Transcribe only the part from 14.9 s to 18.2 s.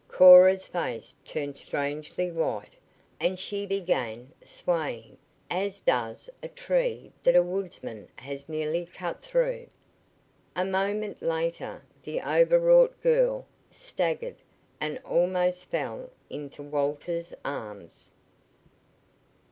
almost fell into Walter's arms.